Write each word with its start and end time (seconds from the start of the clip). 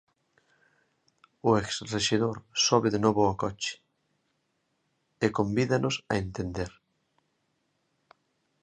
O 1.47 1.49
ex 1.61 1.69
rexedor 1.93 2.37
sobe 2.67 2.87
de 2.95 2.99
novo 3.05 3.21
a 3.31 3.33
coche, 3.43 3.73
e 5.25 5.27
convídanos 5.37 5.95
a 6.11 6.13
entender. 6.23 6.71